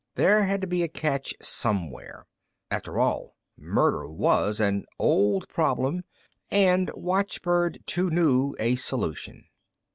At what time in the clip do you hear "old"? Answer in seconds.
4.97-5.47